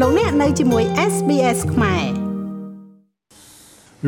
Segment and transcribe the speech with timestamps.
[0.00, 2.04] លោកអ្នកនៅជាមួយ SBS ខ្មែរ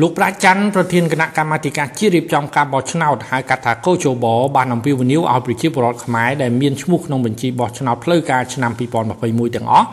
[0.01, 8.71] លោកប្រាច័ន្ទប្រធានគណៈកម្មាធិការជាតិរៀបចំការបោះឆ្នោតហៅកាត់ថាកោជបបានអំពាវនាវឲ្យប្រជាពលរដ្ឋខ្មែរដែលមានឈ្មោះក្នុងបញ្ជីបោះឆ្នោតផ្លូវការឆ្នាំ
[9.13, 9.87] 2021ទាំងអស់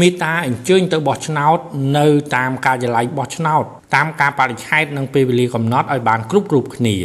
[0.00, 1.58] មេត្តាអញ្ជើញទៅបោះឆ្នោត
[1.98, 2.06] នៅ
[2.36, 3.64] តាមការិយាល័យបោះឆ្នោត
[3.94, 6.96] តាមការបរិច្ឆេទនិងពេលវេលាកំណត់ឲ្យបានគ្រប់គ្រប់គ្នា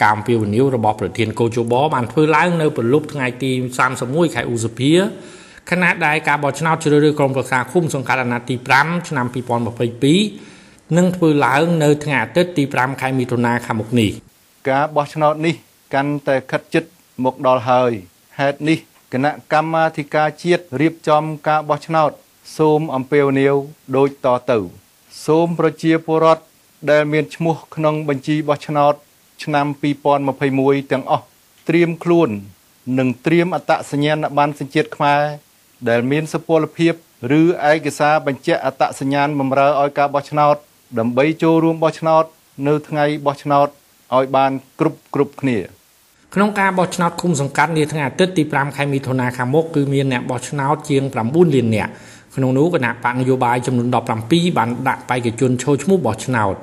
[0.00, 3.50] ការអំពាវនាវរបស់ប្រធានកោជបបានធ្វើឡើងនៅព្រលប់ថ្ងៃទី
[3.92, 4.94] 31ខែឧសភា
[5.70, 9.26] ខណៈដែលការបោះឆ្នោតជ្រើសរើសក្រុមប្រឹក្សាឃុំសង្កាត់អាណត្តិទី5ឆ្នាំ
[9.90, 14.10] 2022នឹងធ្វើឡើងនៅថ្ងៃអាទិត្យទី5ខែមិថុនាខាងមុខនេះ
[14.68, 15.54] ការបោះឆ្នោតនេះ
[15.94, 16.84] កាន់តែខិតជិត
[17.24, 17.92] មកដល់ហើយ
[18.38, 18.78] ហេតុនេះ
[19.12, 22.10] គណៈកម្មាធិការជាតិរៀបចំការបោះឆ្នោត
[22.56, 23.54] សូមអំពាវនាវ
[23.96, 24.58] ដូចតទៅ
[25.26, 26.42] សូមប្រជាពលរដ្ឋ
[26.90, 28.94] ដែលមានឈ្មោះក្នុងបញ្ជីបោះឆ្នោត
[29.44, 29.66] ឆ្នាំ
[30.28, 31.24] 2021ទាំងអស់
[31.68, 32.30] ត្រៀមខ្លួន
[32.98, 35.22] និងត្រៀមអត្តសញ្ញាណប័ណ្ណសញ្ជាតិខ្មែរ
[35.88, 36.92] ដែលមានសុពលភាព
[37.38, 37.44] ឬឯ
[37.86, 40.56] កសារបញ្ជាក់អត្តសញ្ញាណបម្រើឲ្យការបោះឆ្នោត
[40.98, 42.24] ដើម្បីចូលរួមបោះឆ្នោត
[42.68, 43.68] នៅថ្ងៃបោះឆ្នោត
[44.14, 45.58] ឲ្យបានគ្រប់គ្រប់គ្នា
[46.34, 51.90] ក្នុងការបោះឆ្នោតឃុំសង្កាត់នាថ្ងៃអាទិត្យទី5ខែមិថុនាខាងមុខគឺមានអ្នកបោះឆ្នោតជាង9លាននាក់
[52.36, 53.88] ក្នុងនោះគណៈបកនយោបាយចំនួន
[54.22, 56.56] 17បានដាក់បេក្ខជនចូលឈ្មោះបោះឆ្នោត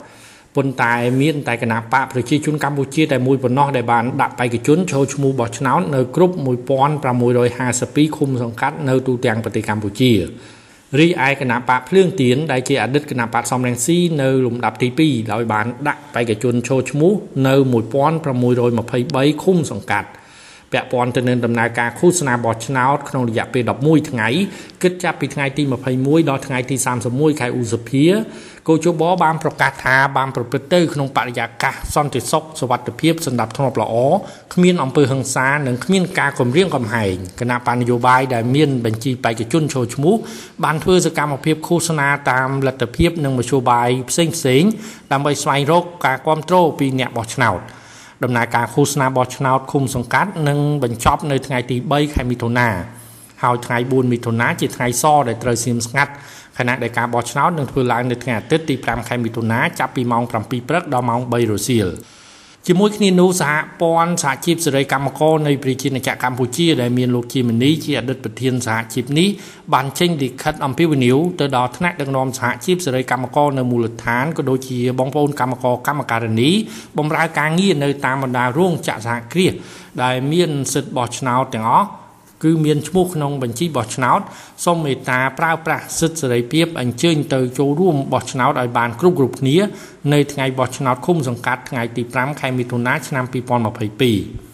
[0.56, 6.36] ប៉ុន្តែមានតែគណៈបកប្រជាជនកម្ពុជាតែមួយប៉ុណ្ណោះដែលបានដាក់បេក្ខជនចូលឈ្មោះបោះឆ្នោតនៅគ្រប់
[7.26, 10.12] 1652ឃុំសង្កាត់នៅទូទាំងប្រទេសកម្ពុជា
[11.00, 17.14] រីឯគណៈបកភ្លើងទៀនដែលជាអតីតគណៈបកសំរងស៊ីនៅលំដាប់ទី2ដោយបានដាក់បេក្ខជនចូលឈ្មោះ
[17.48, 17.56] នៅ
[18.24, 20.10] 1623ឃុំសង្កាត់
[20.72, 24.28] ពាក់ព័ន្ធទៅនឹងដំណើរការឃោសនាបោះឆ្នោតក្នុងរយៈពេល11ថ្ងៃ
[24.82, 25.64] គិតចាប់ពីថ្ងៃទី
[25.96, 26.76] 21ដល់ថ្ងៃទី
[27.08, 28.06] 31ខែឧសភា
[28.68, 33.96] កោជបបានប្រកាសថាបានប្រព្រឹត្តទៅក្នុងបរិយាកាសសន្តិសុខសុវត្ថិភាពសណ្ដាប់ធ្នាប់ល្អ
[34.54, 40.16] គ្មានអំពើហិង្សានិងគ្មានការគំរាមកំហែងគណៈបញ្ញយោបាយដែលមានបញ្ជីបេក្ខជនចូលឈ្មោះ
[40.64, 44.64] បានធ្វើសកម្មភាពឃោសនាតាមលទ្ធភាពនិងមធ្យោបាយផ្សេងផ្សេង
[45.12, 47.60] ដើម្បីស្វែងរកការគ្រប់គ្រងពីអ្នកបោះឆ្នោត
[48.24, 52.70] ដំណើរការឃោសនាបោះឆ្នោតឃុំសង្កាត់នឹងបញ្ចប់នៅថ្ងៃទី3ខែមិថុនា
[53.44, 56.12] ហើយថ្ងៃ4មិថុនាជាថ្ងៃសដែលត្រូវសៀមស្ងាត់
[56.58, 61.88] ខណៈដែលការបោះឆ្នោតនឹងធ្វើឡើងនៅថ្ងៃអាទិត្យទី5ខែមិថុនាចាប់ពីម៉ោង7ព្រឹកដល់ម៉ោង3រសៀល
[62.68, 69.28] ជាមួយគ្នានោះសហព័ន្ធសហជីពសេរីកម្មករនៃប្រជាជាតិកម្ពុជាដែលមានលោកជាមនីជាអតីតប្រធានសហជីពនេះ
[69.74, 76.52] បានចេញលិខិតអំពាវនាវទៅដល់ថ្នាក់ដឹកនាំសហជីពសេរីកម្មករនៅមូលដ្ឋានក៏ដូចជាបងប្អូនកម្មករកម្មការិនី
[76.98, 79.54] បម្រើការងារនៅតាមបណ្ដារោងចក្រសហគ្រាស
[80.04, 81.88] ដែលមានសិទ្ធិបោះឆ្នោតទាំងអស់
[82.44, 84.22] គឺមានឈ្មោះក្នុងបញ្ជីបោះឆ្នោត
[84.66, 89.58] សូមមេត្តាប្រើប្រាស់សិទ្ធិសេរីភាពអញ្ជើញទៅចូលរួមបោះឆ្នោតឲ្យបានគ្រប់គ្រប់គ្នា
[90.14, 94.49] នៅថ្ងៃបោះឆ្នោតឃុំសង្កាត់ថ្ងៃទី5ខែមិថុនាឆ្នាំ2022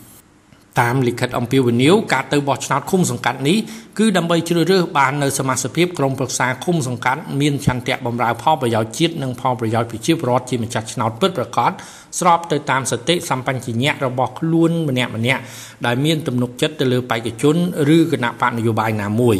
[0.82, 3.58] តាមលិខិតអំពាវនាវការទៅបោះឆ្នោតឃុំសង្កាត់នេះ
[4.00, 11.72] គឺដើម្បីជ្រើសរើសបាននៅសមាជិកក្រុមប្រឹក្សាឃុំសង្កាត់មានឆន្ទៈបម្រើផលប្រយោជន៍ជាតិនិងផលប្រយោជន៍ប្រជាពលរដ្ឋជាម្ចាស់ឆ្នោតពិតប្រាកដ
[12.20, 15.42] ស្របទៅតាមសតិសម្បញ្ញៈរបស់ខ្លួនម្នាក់ម្នាក់
[15.86, 17.56] ដែលមានទំនុកចិត្តទៅលើបេក្ខជន
[17.96, 19.38] ឬគណៈបកនយោបាយណាមួយ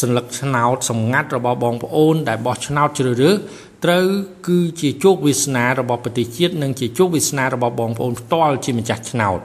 [0.00, 3.36] សញ្ញាឆ្នោតសម្ងាត់របស់បងប្អូនដែលបោះឆ្នោតជ្រើសរើស
[3.84, 4.06] ត្រូវ
[4.48, 9.40] គឺជាជោគវាសនារបស់ប្រទេសជាតិនិងជាជោគវាសនារបស់បងប្អូនផ្ទាល់ជាម្ចាស់ឆ្នោត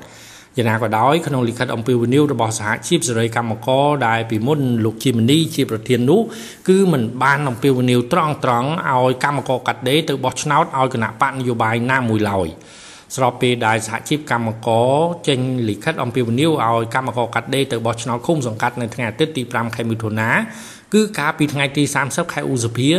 [0.57, 6.21] យ៉ាងណាក៏ដោយក្នុងលិខិតអំពាវនាវរបស់សហជីពសេរីកម្មករដែលពីមុនលោកជីមនីជាប្រធាននោះ
[6.67, 12.47] គឺមិនបានអំពាវនាវត្រង់ត្រង់ឲ្យកម្មករកាត់ដេរទៅបោះឆ្នោតឲ្យគណៈបកនយោបាយណាមួយឡើយ
[13.15, 14.91] ស្របពេលដែលសហជីពកម្មករ
[15.27, 20.29] ចេញលិខិតអំពាវនាវឲ្យកម្មករកាត់ដេរទៅបោះឆ្នោតឃុំសង្កាត់នៅថ្ងៃអាទិត្យទី5ខែមិថុនា
[20.93, 22.89] គឺកាលពីថ្ងៃទី30ខែឧសភា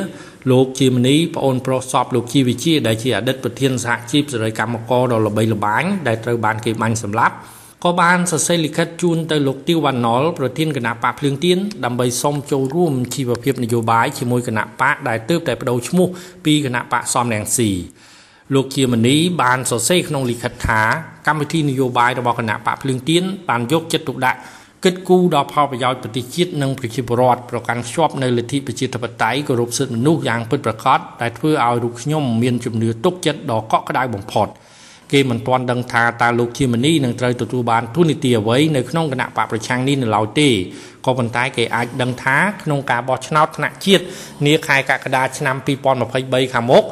[0.51, 7.35] លោកជាមនីប្អូនប្រុសសពលោកជីវិជាដែលជាអតីតប្រធានសហជីពសេរីកម្មករដ៏ល្បីល្បាញដែលត្រូវបានគេបាញ់សម្លាប់
[7.85, 16.07] ក៏បានសរសេរលិខិតជូនទៅលោកទីវវណ្ណុលប្រធានគណៈបកភ្លើងទៀនដើម្បីសុំចូលរួមជីវភាពនយោបាយជាមួយគណៈបកដែលទើបតែបដូរឈ្មោះ
[16.45, 17.71] ពីគណៈបកសំរងស៊ី
[18.55, 20.81] លោកជាមនីបានសរសេរក្នុងលិខិតថា
[21.27, 24.39] កម្មវិធីនយោបាយរបស់គណៈបកភ្លើងទៀនបានយកចិត្តទុកដាក់
[24.85, 34.49] គិតគូរដល់ផលប្រយោជន៍ប្រទេសជាតិនិងប្រជាពលរដ្ឋប្រកាន់ខ្ជាប់នៅលទ្ធិប្រជាធិបតេយ្យគោរពសិទ្ធិមនុស្សយ៉ាងពិតប្រាកដដែលធ្វើឲ្យរូបខ្ញុំមានជំនឿទុកចិត្តដ៏កក់ក្ដៅបំផុត
[35.13, 40.49] គេមិនទាន់ដឹងថាតើលោកជាមនីនឹងត្រូវទទួលបានទូនីតិអ្វីនៅក្នុងគណៈបកប្រឆាំងនេះនៅឡើយទេ
[41.07, 44.05] ក៏ប៉ុន្តែគេអាចដឹងថាក្នុងការបោះឆ្នោតថ្នាក់ជាតិ
[44.47, 45.57] នាខែកក្កដាឆ្នាំ
[46.05, 46.83] 2023ខាងមុខ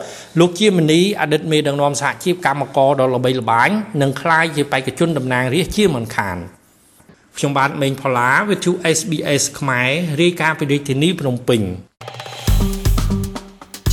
[0.41, 3.69] លោកជាមនីអតីតមេដឹកនាំសហជីពកម្មករដ៏ល្បីល្បាញ
[4.03, 6.37] នឹងក្លាយជាបេក្ខជនតំណាងរាស្ត្រជាមិនខាន
[7.37, 9.91] ខ្ញុំបាទមេងផល្លាវិទ្យុ SBS ខ្មែរ
[10.21, 11.63] រាយការណ៍ពីរាជធានីភ្នំពេញ